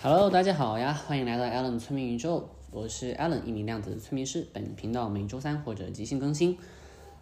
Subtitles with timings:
[0.00, 4.46] Hello，大家好呀，欢迎来到 Allen 催眠宇宙，我是 Allen，一名量子催眠师。
[4.52, 6.56] 本频道每周三或者即兴更新。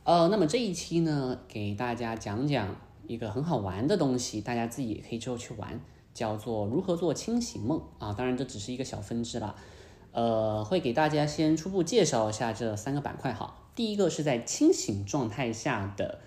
[0.04, 2.76] 呃，那么这一期呢，给大家讲讲
[3.06, 5.80] 一个很好玩的东西，大家自己也可以之后去玩，
[6.12, 8.12] 叫做如何做清醒梦啊。
[8.12, 9.54] 当然，这只是一个小分支啦。
[10.12, 13.56] 呃，会给大家先初步介绍一下这三个板块哈。
[13.74, 16.18] 第一个是在清醒状态下的，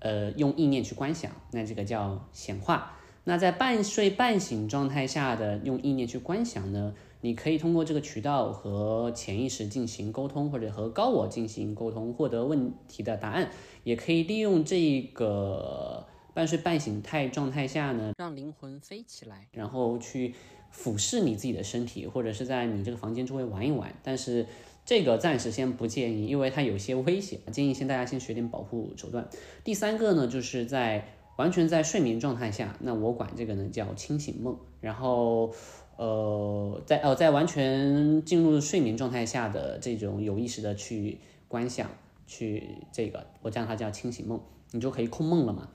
[0.00, 2.98] 呃，用意念去观想，那这个叫显化。
[3.24, 6.92] 那在半睡半醒状态下的用意念去观想呢？
[7.20, 13.48] 你可以通过这个渠道和潜意识进行沟通，或者和高我进行沟通，获得问题的答案。
[13.84, 20.34] 也可以利用这个半睡半醒态状态下呢，让灵魂飞起来，然后去
[20.72, 23.94] 俯视你自己的身体，或者是在你这个房间周围玩一玩。
[24.02, 24.44] 但是
[24.84, 29.28] 这个暂时先不建议，因为它有些危险，建议先大家先学点保护手段。
[29.62, 31.06] 第三个呢，就是在。
[31.36, 34.56] 完全在睡眠状态下，那我管这个呢叫清醒梦。
[34.80, 35.52] 然后，
[35.96, 41.88] 呃，在呃在完全进入睡眠状态下的这种有意识的去观想，
[42.26, 44.40] 去这个我叫它叫清醒梦，
[44.72, 45.68] 你就可以控梦了嘛。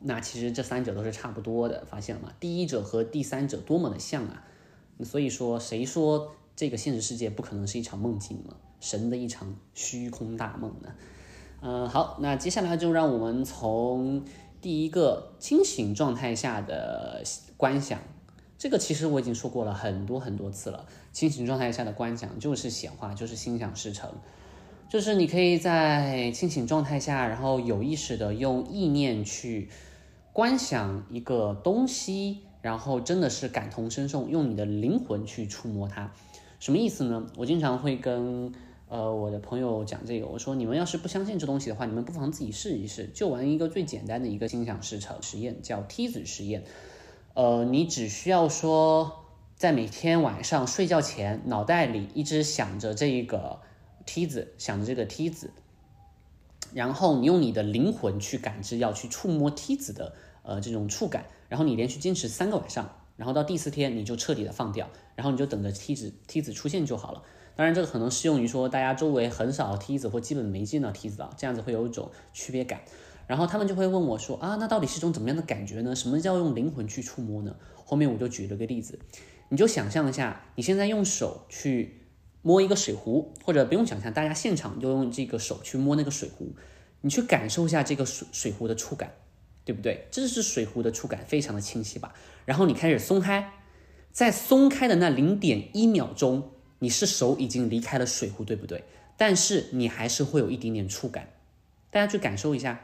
[0.00, 2.32] 那其实这三者都是差不多的，发现了吗？
[2.40, 4.44] 第一者和第三者多么的像啊！
[5.02, 8.56] 所以说，谁说这个现实世界不可能是一场梦境吗？
[8.80, 10.88] 神的一场虚空大梦呢？
[11.60, 14.24] 嗯，好，那接下来就让我们从。
[14.64, 17.22] 第一个清醒状态下的
[17.54, 18.00] 观想，
[18.56, 20.86] 这个其实我已经说过了很多很多次了。
[21.12, 24.10] 清醒状态下的观想就是显化，就是心想事成，
[24.88, 29.68] 就是你可以在清醒状态下，然后有意识的用意念去
[30.32, 36.10] 观想一个东西，然后真的是感同身受，用你的灵魂去触摸它。
[36.58, 37.26] 什么意思呢？
[37.36, 38.50] 我经常会跟。
[38.86, 46.64] 呃，我的朋友讲这个，我说你们要是不相信这东西的话，你们不妨自己试一试，就玩一个最简单的一个心想事成实验，叫梯子实验。
[47.32, 49.24] 呃，你只需要说，
[49.56, 53.60] 在每天晚上睡觉前，脑袋里一直想着这个
[54.06, 55.50] 梯子，想着这个梯子，
[56.72, 67.22] 然后你用你的灵魂去感知，要去触摸梯子的呃这种触感，然后你连续坚持三个晚上，然后到第四天你就彻底的放掉，然后你就等着梯子梯子出现就好了。
[67.56, 72.80] 当然，这个可能适用于说大家周围很少梯子或基本没见到梯子啊，这样子会有一种区别感。
[73.26, 75.94] 然后他们就会问我说啊，那到底是种怎么样的感觉呢？
[75.94, 77.54] 什么叫用灵魂去触摸呢？
[77.84, 78.98] 后面我就举了个例子，
[79.50, 82.08] 你就想象一下，你现在用手去
[82.42, 86.54] 摸一个水壶，或者不用想象，大家现场就用这个手去摸那个水壶，
[87.02, 89.14] 你去感受一下这个水水壶的触感，
[89.64, 90.08] 对不对？
[90.10, 92.12] 这是水壶的触感，非常的清晰吧？
[92.44, 93.52] 然后你开始松开，
[94.10, 96.50] 在松开的那零点一秒钟。
[96.84, 98.84] 你是手已经离开了水壶，对不对？
[99.16, 101.30] 但是你还是会有一点点触感，
[101.90, 102.78] 大家去感受一下，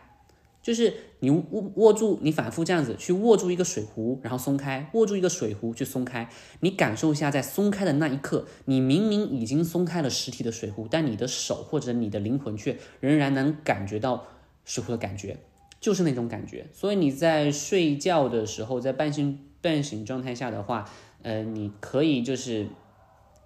[0.63, 14.27] 就是你握握住，你反复这样子去握住一个水壶，然后松开，握住一个水壶去松开，你感受一下，在松开的那一刻，你明明已经松开了实体的水壶，但你的手或者你的灵魂却仍然能感觉到
[14.65, 15.37] 水壶的感觉，
[15.79, 16.69] 就是那种感觉。
[16.73, 20.89] 所以你在睡觉的时候，在半醒半醒状态下的话，
[21.23, 22.69] 呃，你可以就是。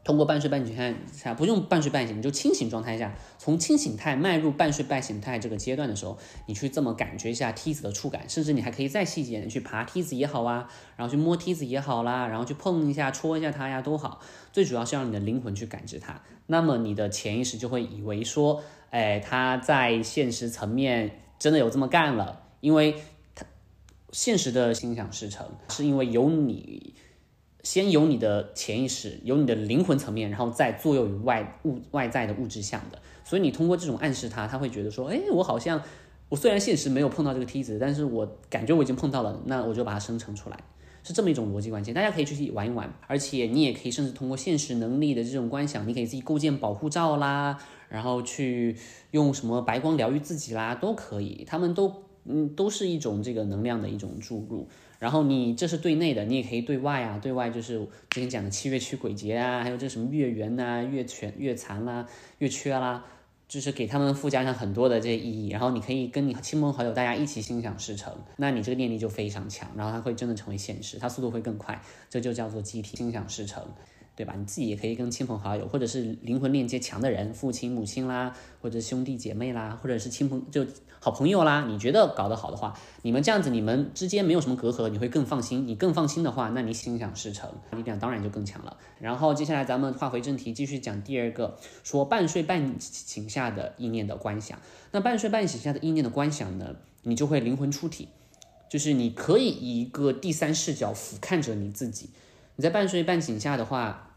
[0.04, 14.20] 通过半睡半醒态下，不用半睡半醒，你就清醒状态下，从清醒态迈入半睡半醒态这个阶段的时候，你去这么感觉一下梯子的触感，甚至你还可以再细节的，去爬梯子也好啊，然后去摸梯子也好啦，然后去碰一下、戳一下它呀都好。
[14.53, 22.94] 最主要是让你的灵魂去感知它，那么你的潜意识就会以为说，哎，他在现实层面真的有这么干了，因为
[23.34, 23.47] 他
[24.12, 26.94] 现实的心想事成，是因为有你。
[27.64, 32.98] 先有你的潜意识，有你的灵魂层面，然后再作用于外物外在的物质相的。
[33.25, 35.82] 所以你通过这种暗示他，他会觉得说，哎，我好像
[36.28, 40.58] 我虽然现实没有碰到这个梯子，但是我感觉我已经碰到了，那我就把它生成出来，
[41.02, 41.94] 是这么一种逻辑关系。
[41.94, 47.58] 大家可以去玩一玩，而且你也可以甚至通过现实能力的这种观想，你可以自己构建保护罩啦，
[47.88, 48.76] 然后去
[49.12, 51.44] 用什么白光疗愈自己啦，都可以。
[51.46, 51.91] 他们都
[52.26, 54.69] 嗯都是一种这个能量的一种注入。
[54.99, 57.78] 然后你这是对内的，你也可以对外啊，对外就是
[58.10, 62.06] 之前讲的七月驱鬼节啊，还有这什么月圆呐、月全、月残啦、
[62.38, 63.05] 月缺啦，
[63.46, 65.50] 就是给他们附加上很多的这些意义。
[65.50, 73.62] 然后你可以跟你亲朋好友大家一起心想事成，那你这个念力就非常强，然后它会真的成为现实，它速度会更快，这就叫做集体心想事成。
[74.16, 74.34] 对吧？
[74.38, 80.64] 你自己也可以跟亲朋好友，或者是灵魂链接强的人，父亲、母亲啦，或者兄弟姐妹啦，或者是亲朋就
[81.00, 81.64] 好朋友啦。
[81.69, 85.66] 你觉得搞得好的话，你们这样子，你们之间没有什么隔阂，你会更放心。
[85.66, 88.76] 你更放心的话，那你心想事成，力量当然就更强了。
[89.00, 94.58] 然后接下来咱们话回正题，继续讲第二个，说半睡半醒下的意念的观想。
[94.93, 98.08] 那半睡半醒下的意念的观想呢，你就会灵魂出体，
[98.69, 102.11] 就是你可以以一个第三视角俯瞰着你自己。
[102.56, 104.10] 你在半睡半醒下的话，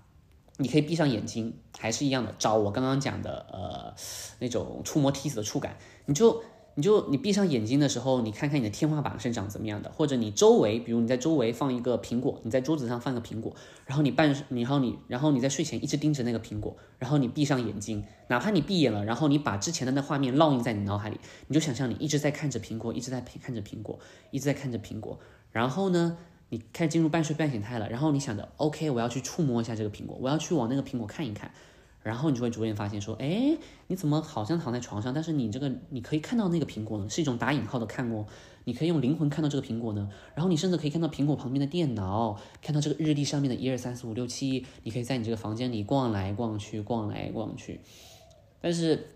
[0.57, 3.93] 你可以闭上眼睛，还是一样的，找我刚刚讲的呃
[4.39, 6.43] 那种触摸梯子的触感，你就。
[6.79, 13.51] 你就你闭上眼睛的时候，你看看你的天花板是长怎么样的，或者你周围，比如你在周围放一个苹果，你在桌子上放个苹果，
[13.87, 23.97] 然后你半，然后你，然后你在睡前一直盯着那个苹果，然后你闭上眼睛，哪怕你闭眼了，然后你把之前的那画面烙印在你脑海里，你就想象你一直在看着苹果，一直在看着苹果，
[24.29, 25.17] 一直在看着苹果，
[25.51, 26.15] 然后呢，
[26.49, 31.51] 你开始进入半睡半醒态了，然后你想着，OK，我要去触摸一下这个苹果，我要去往那个苹果看一看。
[32.03, 33.57] 然后你就会逐渐发现，说，哎，
[33.87, 37.09] 你怎么好像躺在床上，但是你这个你可以看到那个苹果呢？
[37.09, 38.25] 是一种打引号的看哦，
[38.63, 40.09] 你可以用灵魂看到这个苹果呢。
[40.33, 47.81] 然后你甚至可以看到苹果旁边的电脑，看到这个日历上面的一二三四五六七，你可以在你这个房间里逛来逛去，逛来逛去。
[48.61, 49.09] 但是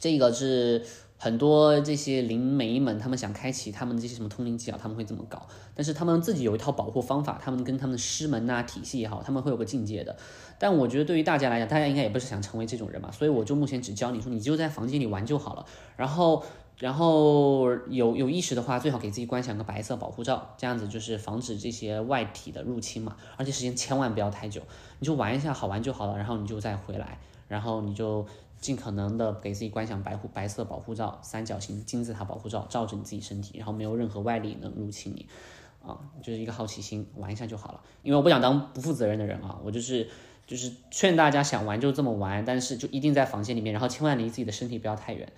[0.00, 0.84] 这个是。
[1.18, 5.46] 很多这些灵媒们，他们想开启他们的这些什么通灵技巧，他们会这么搞。
[5.74, 10.14] 但是他们自己有一套保护方法，他们跟他们的师门呐体系也好，他们会有个境界的。
[10.58, 15.64] 但我觉得对于大家来讲，大家应该也不是想成为这种人嘛，所以我就目前只教你说，你就在房间里玩就好了。
[15.96, 16.44] 然后，
[16.78, 23.16] 然后有有意识的话，最好给自己观想个白色保护罩，这样子就是防止这些外体的入侵嘛。
[23.38, 24.60] 而且时间千万不要太久，
[24.98, 26.16] 你就玩一下，好玩就好了。
[26.16, 27.18] 然后你就再回来，
[27.48, 28.26] 然后你就。
[28.66, 35.24] 尽可能的给自己观想白护白色保护罩，三角形金字塔保护罩，罩着你自己身体，然后没有任何外力能入侵你，
[35.86, 37.80] 啊，就是一个好奇心，玩一下就好了。
[38.02, 40.08] 因为我不想当不负责任的人啊，我就是
[40.48, 45.32] 就是劝大家想玩就这么玩，但是就一定在房间里面，然后千万离自己的身体不要太远，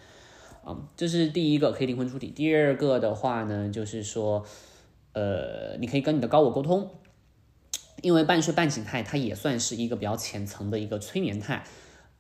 [0.64, 2.28] 啊，这是第一个可以灵魂出体。
[2.28, 4.42] 第二个的话呢，就是说，
[5.12, 6.88] 呃，你可以跟你的高我沟通，
[8.00, 11.62] 因为半睡半醒态，它也算是一个比较浅层的一个催眠态。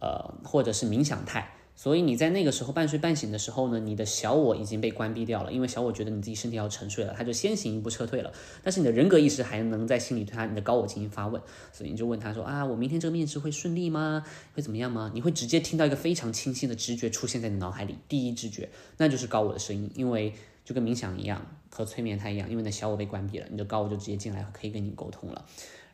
[0.00, 8.32] 呃，或者是冥想态，所以你在那个时候半睡半醒的时候呢，你的小我已经被关闭掉了，因为小我觉得你自己身体要沉睡了，他就先行一步撤退了。
[8.62, 11.40] 但是你的人格意识还能在心里对他你的高我进行发问，
[11.72, 14.24] 所以你就问他说啊，我明天这个面试会顺利吗？
[14.54, 15.10] 会怎么样吗？
[15.14, 20.32] 你会直接听到一个非常清晰的直觉出现在你脑海里，第一直觉那就是高我的声音，因为
[20.64, 25.44] 就跟冥想一样，和催眠它一样，因为你的小我被关闭了，你的高我就直接进来可以跟你沟通了，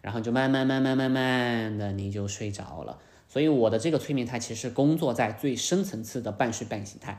[0.00, 2.98] 然后就慢慢慢慢慢慢的你就睡着了。
[3.34, 7.18] 所以我的这个催眠态其实是工作在最深层次的半睡半醒态，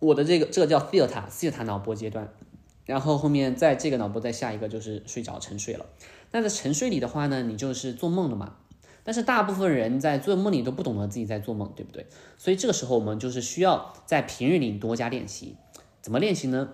[0.00, 2.32] 我的这个这个叫 theta theta 脑波阶段，
[2.84, 5.86] 然后后面在这个脑波再下一个就是睡着沉睡了。
[6.32, 8.56] 那在沉睡里的话呢，你就是做梦了嘛。
[9.04, 12.06] 但是大部分人在做梦里都不懂得自己在做梦，对不对？
[12.36, 15.54] 所以这个时候我们就是需要在平日里多加练习。
[16.02, 16.70] 怎么练习呢？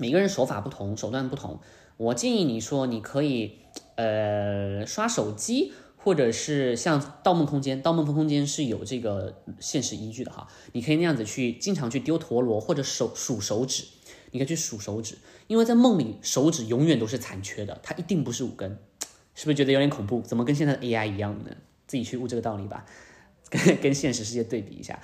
[0.00, 1.60] 每个人手法不同，手段不同。
[1.98, 3.58] 我建议你说，你可以
[3.94, 5.72] 呃刷手机。
[6.02, 13.84] 或者是像《盗梦空间》，《盗梦空间》是有这个现实依据的哈，你可以那样子去经常去丢陀螺或者手数手指，
[14.30, 18.78] 你可以去数手指，因为在梦里手指永远都是残缺的，它一定不是五根，
[19.34, 20.22] 是不是觉得有点恐怖？
[20.22, 21.54] 怎么跟现在的 AI 一样呢？
[21.86, 22.86] 自己去悟这个道理吧，
[23.50, 24.98] 跟跟现实世界对比一下。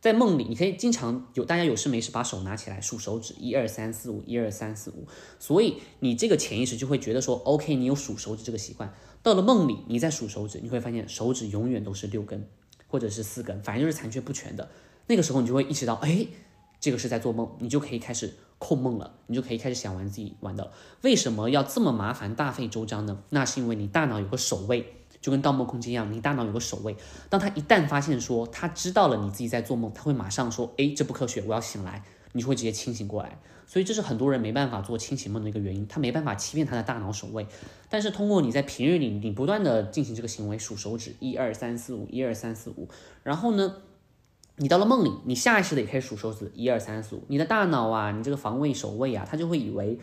[0.00, 5.08] 在梦里，你可以经常有大家有事没事把手拿起来数手指，一二三四五，一二三四五。
[5.40, 8.94] 所以你这个潜意识就会觉得说，OK，你有数手指这个习惯。
[9.24, 12.48] 到了梦里，你在数手指，你会发现手指永远都是六根，
[12.86, 14.70] 或者是四根，反正就是残缺不全的。
[15.08, 16.28] 那个时候你就会意识到，哎，
[16.78, 20.70] 这个是在做梦，你就可以开始控梦了，你就可以开始想玩自己玩的。
[21.02, 23.24] 为什么要这么麻烦、大费周章呢？
[23.30, 24.94] 那是因为你大脑有个守卫。
[25.20, 26.96] 就跟《盗梦空间》一样，你大脑有个守卫，
[27.28, 32.02] 当他一旦发现说他知道了你自己在做梦，他会马上说：“哎，这不科学，我要醒来。”
[32.32, 33.38] 你就会直接清醒过来。
[33.66, 37.46] 所以这是很多人没办法做清醒梦的一个原因，他没办法欺骗他的大脑守卫。
[37.88, 42.86] 但是通过你在平日里，你不断的进行这个行为，数手指，一二三四五，一二三四五，
[43.22, 43.76] 然后呢，
[44.56, 49.98] 你到了梦里，你下意识的也可以数手指，一二三四五，你的大脑啊，你这个防卫守卫啊，他就会以为，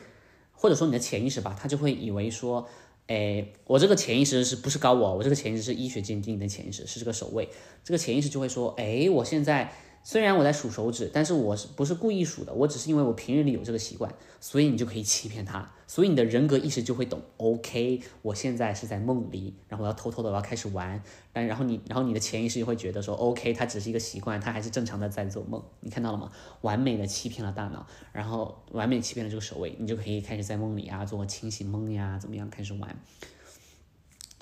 [0.51, 2.67] 或者说你的潜意识吧，他就会以为说。
[3.07, 5.15] 哎，我这个潜意识是不是高我？
[5.15, 7.49] 我这个潜意识是医学鉴定的潜意识，是这个守卫。
[7.83, 9.71] 这个潜意识就会说，哎，我现在。
[10.07, 12.53] 虽然我在数手指，但是我是不是故意数的？
[12.53, 17.19] 我只是因为我平日里有这个习惯，所以你就可以欺骗他，所以你的人格意识就会懂。
[17.37, 21.01] OK，我现在是在梦里，然后我要偷偷的我要开始玩，
[21.33, 25.59] 但然后你，然后你的潜意识就会觉得说，OK，他只是一个习惯，他还是正常的在做梦。
[25.79, 26.31] 你看到了吗？
[26.61, 32.95] 完美的欺骗了大脑，然后完美欺骗了这个守卫，你就可以开始在梦里啊做清醒梦呀，怎么样开始玩。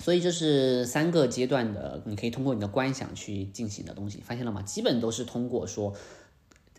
[0.04, 4.60] 所以这是三个阶段的，你可以通过你的观想去进行的东西，发现了吗？
[4.60, 5.94] 基本都是通过说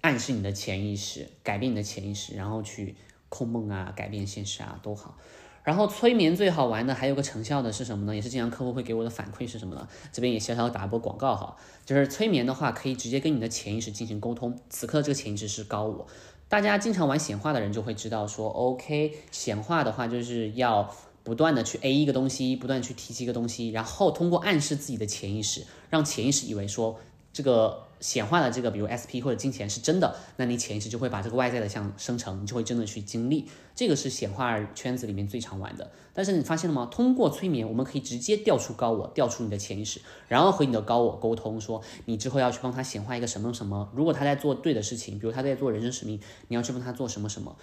[0.02, 2.96] 暗示你的潜意识，改变你的潜意识，然后去
[3.28, 5.18] 控梦啊，改变现实啊，都好。
[5.64, 8.14] 然后催眠最好玩的还有个成效的是什么呢？
[8.14, 9.88] 也是经常客户会给我的反馈是什么呢？
[10.12, 14.56] 这边也小小打一波广告哈，就是催眠的话可以直接跟你的潜意识进行沟通。
[14.70, 16.06] 此刻这个潜意识是高我，
[16.48, 20.96] 大家经常玩显化的人就会知道说，OK，显化的话就是要。
[21.26, 26.98] 不断的去 A 一个东西，不断去提及一个东西，然后通过暗示自己的潜意识，让潜意识以为说
[27.34, 33.50] 这个显化的这个，比如 SP 或者金钱是真的，那你潜意识就会把这个外在的像生成，你就会真的去经历。
[33.74, 35.92] 这个是显化圈子里面最常玩的。
[36.14, 36.88] 但是你发现了吗？
[36.92, 43.90] 通过催眠，我们可以直接调出高我，调出你的潜意识，然后和你的高我沟通，说你之后要去帮他显化一个什么什么。
[43.96, 47.58] 如果他在做对的事情，比如他在做人生使命，你要去帮他做什么什么。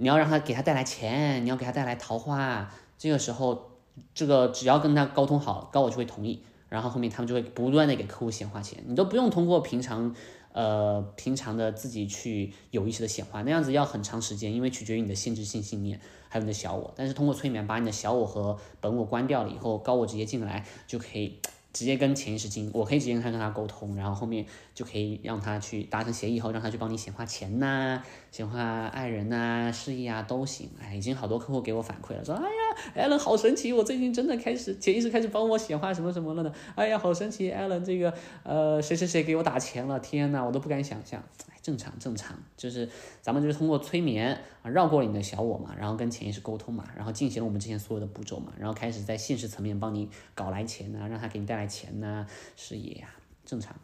[0.00, 3.70] 你要让他给他带来钱，你要给他带来桃花，这个时候，
[4.12, 10.14] 这个只要跟他沟通好，高我就会同意，然后后面他们就会不断的给客户显化钱，你都不用通过平常，
[10.52, 21.38] 呃，平常的自己去有意识的显化，那样子要很长时间，因为取决于你的限制性信念，还有你的小我，但是通过催眠把你的小我和本我关掉了以后，高我直接进来就可以。
[21.70, 30.70] 直接跟潜意识进，我可以直接跟他跟他沟通，然后后面就可以让他去达成协议后，让他去帮你显化钱呐，显化爱人呐，事业啊都行。
[30.80, 36.52] 哎，已经好多客户给我反馈了，说哎呀，Allen 好神奇，我最近真的开始潜意识开始帮我显化什么什么了呢？
[36.74, 41.22] 哎呀，好神奇，Allen 这个呃谁谁谁给我打钱了，天呐，我都不敢想象。
[41.60, 42.88] 正常正常，就是
[43.20, 53.08] 咱们就是通过催眠啊，绕过你的小我嘛，然后跟潜意识沟通嘛，然后进行了我们之前所有的步骤嘛，然后开始在现实层面帮你搞来钱呐，让他给你带来钱呐，事业呀，
[53.44, 53.76] 正常。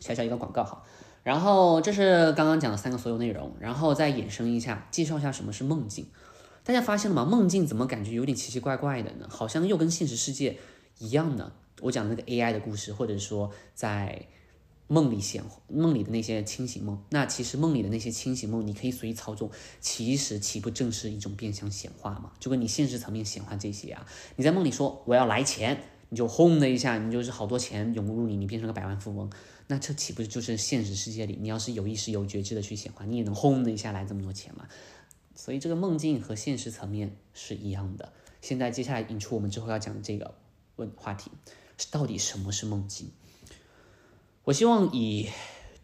[0.00, 0.82] 小小一个广告哈，
[1.22, 6.06] 然后这是刚刚讲的三个所有内容，然后再衍生一下，介绍一下什么是梦境。
[6.64, 7.24] 大家发现了吗？
[7.24, 9.26] 梦境怎么感觉有点奇奇怪怪的呢？
[9.28, 10.58] 好像又跟现实世界
[10.98, 11.52] 一样呢。
[11.82, 14.26] 我讲那个 AI 的故事，或者说在。
[14.92, 19.48] 梦里显梦里的那些清醒梦，那其实梦里的那些清醒梦，你可以随意操纵，
[19.80, 22.32] 其实岂不正是一种变相显化吗？
[22.40, 29.30] 就跟你现实层面显化这些啊，你在梦里说我要来钱，你就轰的一下，你就是好多钱涌入你，你变成个百万富翁，
[29.70, 34.66] 那这岂不是就是现实世界里，你要是有意识有觉知的去显化，你也能轰的一下来这么多钱吗？
[35.36, 38.12] 所以这个梦境和现实层面是一样的。
[38.40, 40.34] 现在接下来引出我们之后要讲的这个
[40.74, 41.30] 问话题，
[41.78, 43.12] 是到底什么是梦境？
[44.42, 45.28] 我希望以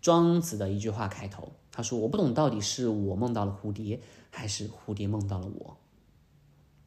[0.03, 1.53] 庄子的一句话开头。
[1.71, 4.01] 他说：“我不懂到底是我梦到了蝴蝶，
[4.31, 5.77] 还是蝴蝶梦到了我。”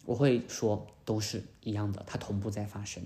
[0.03, 3.03] 我会说都是一样的，它同步在发生。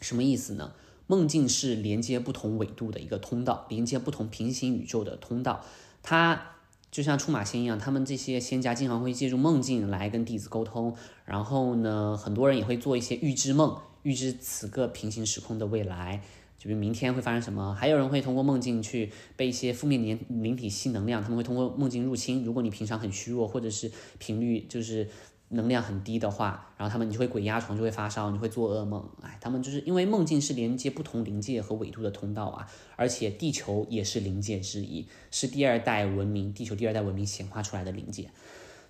[0.00, 0.72] 什么意思呢？
[1.06, 5.64] 梦境是连接不同纬度的一个通道，连接不同平行宇宙的通道。
[6.02, 6.50] 它
[6.90, 10.94] 就像出马仙一样，他们这些仙家经常会借助梦境来跟弟子沟通。
[11.24, 16.22] 然后呢，很多人也会做一些预知梦，预知此个平行时空的未来。
[16.58, 22.44] 就比如明天会发生什么，还有人会通过梦境去被一些负面灵灵体吸能量，他们会通过梦境入侵。
[22.44, 25.08] 如果你平常很虚弱，或者是频率就是
[25.52, 29.08] 能量很低的话，然后他们你就会鬼压床，就会发烧，你会做噩梦。
[29.22, 32.66] 哎，他们就是因为梦境是连接不同灵界和纬度的通道啊，
[32.96, 38.30] 而且地球也是灵界之一，是第二代文明，地球第二代文明显化出来的灵界。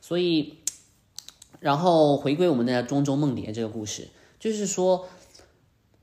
[0.01, 0.59] 所以，
[1.61, 4.09] 然后回归我们的庄周梦蝶这个故事，
[4.41, 5.07] 就是说。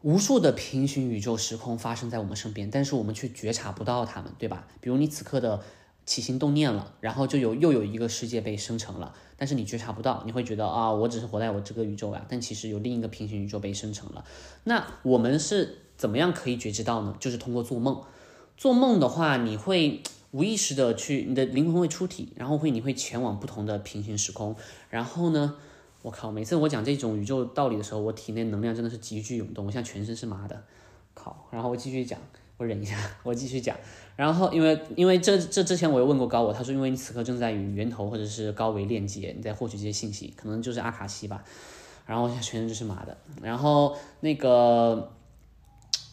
[0.02, 4.66] 无数的平行宇宙时空发生在我们身边，但是我们却觉察不到他们，对吧？
[4.80, 5.62] 比如你此刻的
[6.10, 14.26] 起心动念了，然后就有又有一个世界被生成了，但是你觉察不到，你会觉得啊，我只是活在我这个宇宙呀，但其实有另一个平行宇宙被生成了。
[14.64, 17.16] 那我们是怎么样可以觉知到呢？
[17.20, 18.02] 就是通过做梦。
[18.58, 20.02] 做梦的话，你会
[20.32, 24.56] 无意识的去，你的灵魂会出体，然后会你会前往不同的平行时空，
[24.90, 25.58] 然后呢？
[26.02, 26.32] 我靠！
[26.32, 30.64] 每次我讲这种宇宙道理的时候，我体内能量真的是急剧涌动，我现在全身是麻的。
[31.14, 31.46] 靠！
[31.52, 32.18] 然后我继续讲，
[32.60, 33.76] 我忍一下， 我继续讲。
[34.18, 41.42] 然后因为因为这这之前我又问过高我，他说因为你此刻正在与源头或者是高维链接，你在获取这些信息，可能就是阿卡西吧。
[42.06, 43.18] 然后我现在全身就是麻的。
[43.42, 45.14] 然后那个，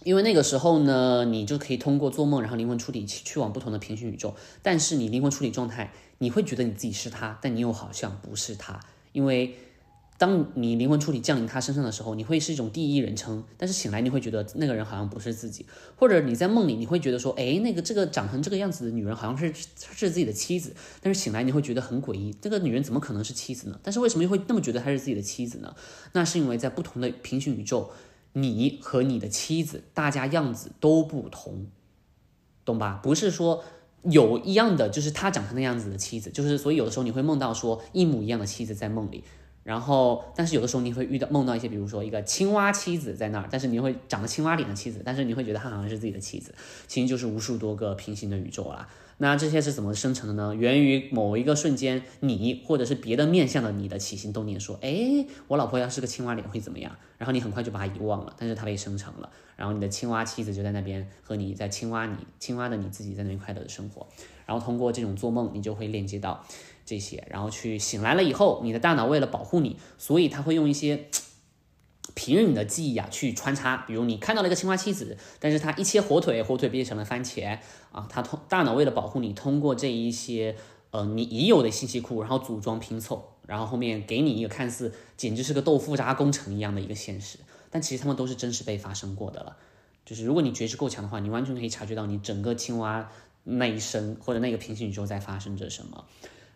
[0.05, 4.35] 因为那个时候呢，你就可以通过做梦，然后灵魂出体去往不同的平行宇宙。
[4.63, 8.79] 但是你灵魂出体状态，你会觉得你自己是他，但你又好像不是他，
[9.13, 9.59] 因为。
[10.19, 23.79] 当你灵魂出体降临他身上的时候，你会是一种第一人称，但是醒来你会觉得那个人好像不是自己，或者你在梦里你会觉得说，哎，那个这个长成这个样子的女人好像是是自己的妻子，但是醒来你会觉得很诡异，这个女人怎么可能是妻子呢？
[23.83, 25.75] 但是为什么又会那么觉得她是自己的妻子呢？
[26.13, 27.91] 那是因为在不同的平行宇宙，
[28.33, 31.67] 你和你的妻子大家样子都不同，
[32.65, 32.99] 懂吧？
[33.03, 33.63] 不是说
[34.05, 39.23] 有一样的，就是她长成那样子的妻子，就是所以有的时候你会梦到说一模一样的妻子在梦里。
[39.67, 46.55] 然后，但是有的时候你会遇到梦到一些，比如说一个青蛙妻子在那儿，但是你会长得青蛙脸的妻子，但是你会觉得她好像是自己的妻子，
[46.87, 48.89] 其实就是无数多个平行的宇宙啦。
[49.19, 50.55] 那这些是怎么生成的呢？
[50.55, 56.95] 源于某一个瞬间，你或者是别的面向的你的起心动念，说，哎，我老婆要是个青蛙脸会怎么样？
[57.19, 64.07] 然后你很快就把它遗忘了，但是它被生成了，然后你的青蛙妻子就在那边和你在青蛙你青蛙的你自己在那边快乐的生活。
[64.45, 66.47] 然后通过这种做梦，你就会链接到。
[66.87, 71.09] 这些，然后去醒来了以后，你的大脑为了保护你，所以他会用一些
[72.15, 73.77] 平日你的记忆啊去穿插。
[73.79, 77.59] 比如你看到了一个青蛙妻子，但是它一切火腿，火腿变成了番茄
[77.91, 78.07] 啊。
[78.09, 80.57] 它通大脑为了保护你，通过这一些
[80.93, 87.39] 呃你已有的信息库，然后组装拼凑，然后后面给你一个看似简直是个豆腐渣工程一样的一个现实，
[87.69, 89.57] 但其实他们都是真实被发生过的了。
[90.05, 93.11] 就是如果你觉知够强的话，你完全可以察觉到你整个青蛙
[93.43, 96.05] 那一生或者那个平行宇宙在发生着什么。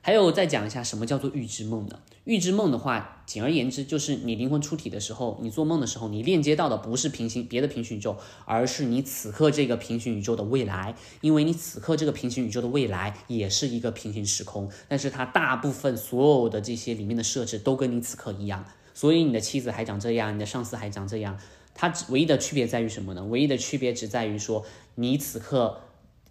[0.02, 1.99] 还有再讲一下什么叫做预知梦呢？
[2.25, 10.95] 预知梦的话，简而言之就是你灵魂出体的时候，你做梦的时候，你链接到的不是平行别的平行宇宙，而是你此刻这个平行宇宙的未来。
[11.21, 18.64] 因为你此刻这个平行宇宙的未来也是一个平行时空，但是它大部分所有的这些里面的设置都跟你此刻一样，
[18.95, 21.38] 所以你的妻子还长这样，你的上司还长这样。
[21.75, 23.25] 它唯一的区别在于什么呢？
[23.25, 24.64] 唯一的区别只在于说，
[24.97, 25.80] 你此刻，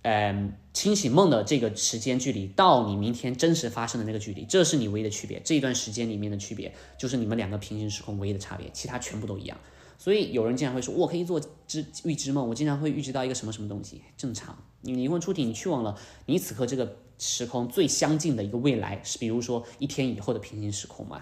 [0.01, 5.41] 嗯，清醒梦的这个时间距离到你明天真实发生的那个距离，这是你唯一的区别。
[5.43, 9.57] 这一段时间里面的区别，就是你们两个平行时空唯一的差别，其他全部都一样。
[9.97, 14.57] 所以有人经常会说，我可以做知预知梦，我经常会预知到一个什么什么东西，正常。
[14.81, 21.21] 你灵魂出体，你去往了你此刻这个时空最相近的一个未来，是比如说一天以后的平行时空嘛？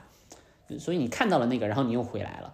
[0.77, 2.53] 所以你看到了那个，然后你又回来了。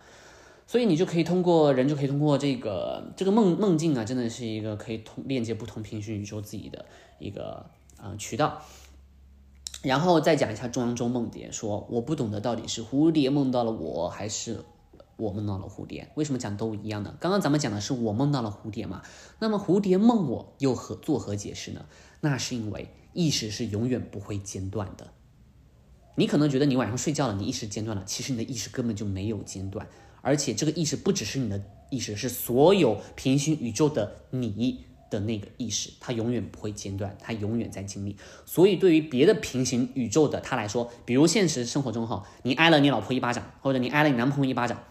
[0.74, 6.84] 所以你就可以通过人就可以通过这个这个梦梦境啊，真的是一个可以通链接不同平行宇宙自己的
[7.20, 7.64] 一个
[8.02, 8.60] 呃渠道。
[9.84, 14.66] 然后再讲一下中央周梦蝶，说我不懂得到底是蝴蝶梦到了我还是
[15.16, 17.16] 我梦到了蝴蝶，为什么讲都一样呢？
[17.20, 19.04] 刚刚咱们讲的是我梦到了蝴蝶嘛，
[19.38, 21.86] 那么蝴蝶梦我又何作何解释呢？
[22.22, 25.12] 那是因为意识是永远不会间断的。
[26.16, 29.88] 你可能觉得你晚上睡觉了，你意识间断了，其实你的意识根本就没有间断。
[30.26, 38.16] 而且这个意识不只是你的意识，是所有平行宇宙的你的那个意识，它永远不会间断，它永远在经历。
[38.46, 44.82] 所以对于别的平行宇宙的他来说，比如现实生活中哈，你挨了你老婆一巴掌，或者你挨了你男朋友一巴掌，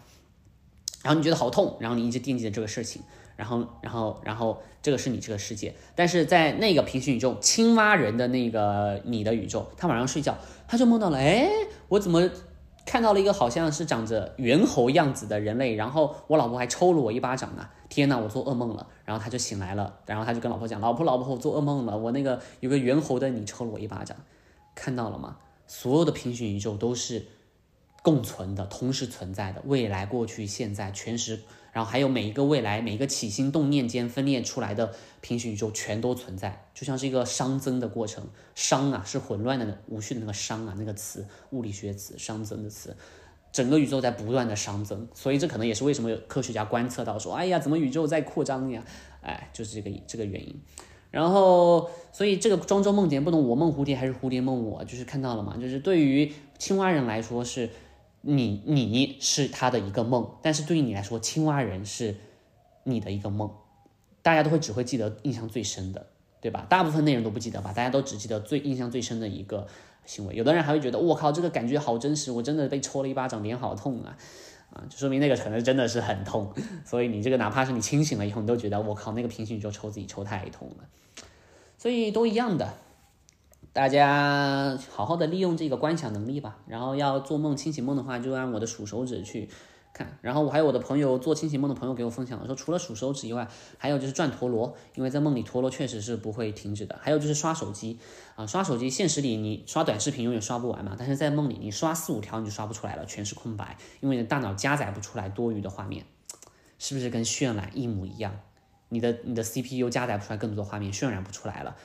[1.01, 3.01] 然后你觉得好痛，然后你一直惦记着这个事情，
[3.35, 11.49] 然后然后然后这个是你这个世界，但是在那个平行宇宙，青蛙人的那个你的宇宙，他晚上睡觉，他就梦到了，哎，
[11.89, 12.29] 我怎么？
[12.85, 17.67] 看到了一个好像是长着猿猴样子的人类，然后我老婆还抽了我一巴掌呢！
[17.89, 18.85] 天呐，我做噩梦了。
[19.05, 24.17] 然后他就醒来了，然后他就跟老婆讲：“老婆，老婆，我做噩梦了，我那个有个猿猴的你抽了我一巴掌，
[24.75, 25.37] 看到了吗？
[25.65, 27.25] 所有的平行宇宙都是
[28.01, 31.41] 共存的，同时存在的，未来、过去、现在，全时。”
[31.73, 38.23] 然后还有每一个未来，每一个起心动念间分裂出来的平行宇宙全都存在，就像是一个熵增的过程。
[38.55, 42.95] 熵啊，是混乱的、无序的那个熵啊，那个词，物理学词，熵增的词。
[43.51, 48.83] 整个宇宙在不断的熵增，所以这可能也是为什么有科学家观测到说，哎呀，怎么宇宙在扩张呀？
[49.21, 50.61] 哎，就是这个这个原因。
[51.09, 57.71] 然后，所以这个庄周梦蝶不懂我梦蝴蝶还是蝴蝶梦我，就是看到了嘛，就是对于青蛙人来说是。
[58.25, 62.15] 你你是他的一个梦，但是对于你来说，青蛙人是
[62.85, 63.51] 你的一个梦，
[64.21, 66.07] 大家都会只会记得印象最深的，
[66.39, 66.65] 对吧？
[66.69, 67.73] 大部分内容都不记得吧？
[67.73, 69.67] 大家都只记得最印象最深的一个
[70.05, 70.33] 行为。
[70.33, 74.17] 有的人还会觉得，我靠，这个感觉好真实，我真的被抽了一巴掌，脸好痛啊！
[74.71, 76.53] 啊，就说明那个可能真的是很痛。
[76.85, 80.85] 所以你这个哪怕是你清醒了以后，你都觉得我靠，那个平行宇宙抽自己抽太痛了。
[81.77, 82.73] 所以都一样的。
[83.73, 89.49] 大家好好的利用这个观想能力吧，然后要做梦清醒梦的话，就按我的数手指去
[89.91, 90.15] 看。
[90.21, 93.47] 然后我还有我的朋友做清醒梦的朋友给我分享了，说除了数手指以外，
[93.79, 96.99] 还有就是转陀螺，因为在梦里陀螺确实是不会停止的。
[97.01, 97.97] 还有就是刷手机
[98.35, 106.05] 啊，刷手机，现实里你刷短视频永远刷不完嘛，但是在梦里你刷四五条你就刷不出来了，全是空白，因为你的大脑加载不出来多余的画面，
[106.77, 108.39] 是不是跟渲染一模一样？
[108.89, 111.75] 你的你的 CPU 加载不出来更多的画面，渲染不出来了。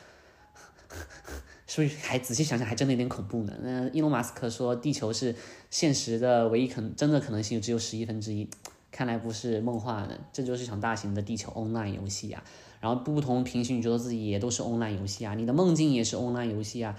[1.69, 3.55] 是不是还仔细想想，还真的有点恐怖呢？
[3.63, 5.37] 那伊隆马斯克说地球是
[5.71, 8.49] 现实的唯一可能，真的可能性只有十亿分之一，
[8.91, 10.19] 看来不是梦话呢。
[10.33, 12.43] 这就是一场大型的地球 online 游戏呀。
[12.81, 16.99] 然后不同平行宇宙的自己也都是 online 游戏啊，你的梦境也是 online 游戏啊，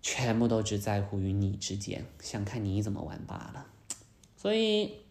[0.00, 3.66] 全部都只在乎于你之间，想看你怎么玩罢了。
[4.36, 5.03] 所以。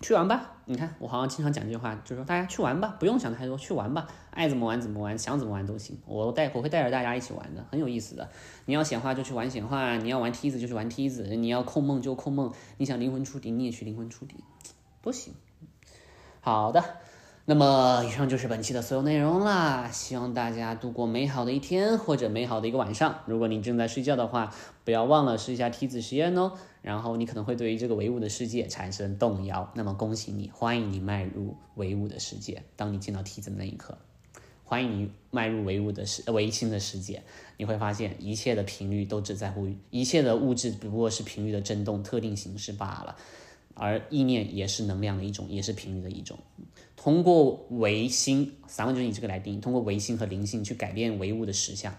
[0.00, 5.98] 去玩吧，你看我好像经常讲这句话，就是说大家去玩吧，不用想太多，去玩吧，爱怎么玩怎么玩，想怎么玩都行。
[6.06, 8.28] 我带我会带着大家一起玩的，很有意思的。
[8.66, 14.36] 你要显化就去玩显化，你要玩梯子就去玩梯子，你要控梦就控梦，你想灵魂出体你也去灵魂出体，
[15.02, 15.34] 都行。
[16.40, 16.82] 好的。
[17.50, 19.90] 那么，以上就是本期的所有内容啦。
[19.90, 23.20] 希望大家度过美好的一天或者美好的一个晚上。
[23.24, 26.52] 如果你正在睡觉的话，不要忘了试一下梯子实验哦。
[26.82, 32.62] 然后你可能会对于这个唯物的世界产生动摇，那么恭喜你，欢迎你迈入唯物的世界。
[32.76, 33.96] 当你见到梯子的那一刻，
[34.62, 37.22] 欢迎你迈入唯物的世唯心的世界。
[37.56, 43.16] 你会发现，一切的频率都只在乎一切的物质，不过是频率的振动特定形式罢了。
[43.78, 46.38] 而意念也是能量的一种，也是频率的一种。
[46.96, 49.60] 通过唯心，散文就是以这个来定义。
[49.60, 51.94] 通过唯心和灵性去改变唯物的实相，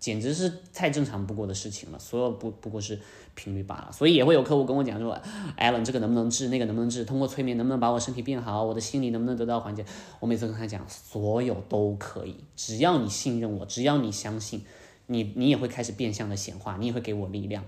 [0.00, 1.98] 简直是太正常不过的事情了。
[1.98, 2.98] 所有不不过是
[3.36, 3.92] 频率罢了。
[3.92, 5.16] 所以也会有客户跟我讲说
[5.56, 7.04] ，Allen 这个能不能治，那个能不能治？
[7.04, 8.64] 通过催眠能不能把我身体变好？
[8.64, 9.86] 我的心理能不能得到缓解？
[10.18, 14.64] 我每次跟他讲，所有都可以，只要你信任我，只要你相信，
[15.06, 17.64] 你你也会开始变相的显化，你也会给我力量。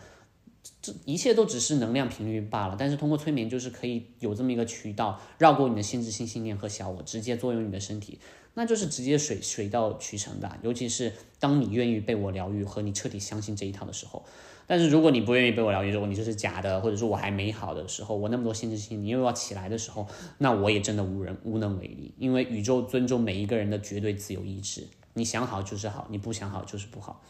[0.80, 8.18] 这一切都只是能量频率罢了，但是通过催眠就是可以有这么一个渠道，绕过你的限制性信念和小我，直接作用你的身体，
[8.54, 10.56] 那就是直接水水到渠成的。
[10.62, 14.24] 尤其是当你愿意被我疗愈和你彻底相信这一套的时候，
[14.66, 20.06] 但是如果你不愿意被我疗愈，如果你就是假的，或者说我还没好的时候，我那么多限制性你又要起来的时候，
[20.38, 27.22] 那我也真的无人无能为力，因为宇宙尊重每一个人的绝对自由意志，你想好就是好，你不想好就是不好。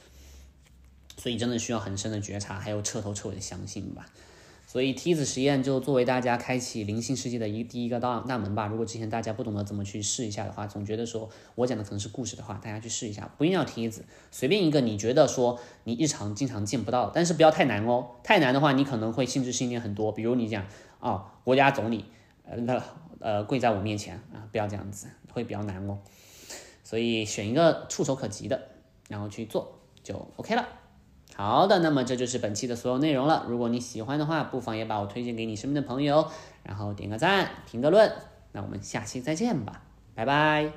[1.18, 4.06] 所以真的需要很深的觉察，还有彻头彻尾的相信吧。
[4.66, 8.66] 所以梯子实验就作为大家开启灵性世界的一第一个大大门吧。
[8.66, 18.10] 如果之前大家不懂得怎么去试一下的话，总觉得说我讲的可能是故事的话，大家去试一下，不一定要梯子，随便一个你觉得说你日常经常见不到，但是不要太难哦。
[18.22, 20.12] 太难的话，你可能会性质信念很多。
[20.12, 20.66] 比如你讲
[21.00, 22.04] 啊，国家总理
[22.44, 22.84] 呃那
[23.20, 25.98] 呃跪在我面前啊，不要这样子，会比较难哦。
[26.84, 28.68] 所以选一个触手可及的，
[29.08, 30.68] 然后去做就 OK 了。
[31.40, 33.46] 好的，那么这就是本期的所有内容了。
[33.48, 36.28] 如果你喜欢的话，不妨也把我推荐给你身边的朋友，
[36.64, 38.12] 然后点个赞、评个论。
[38.50, 39.82] 那我们下期再见吧，
[40.16, 40.72] 拜拜。